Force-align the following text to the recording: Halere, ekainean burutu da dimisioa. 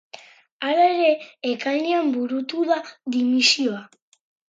Halere, 0.67 1.11
ekainean 1.51 2.11
burutu 2.17 2.65
da 2.73 2.83
dimisioa. 3.19 3.89